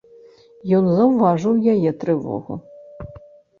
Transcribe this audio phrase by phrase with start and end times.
[0.77, 2.53] Ён заўважыў яе трывогу.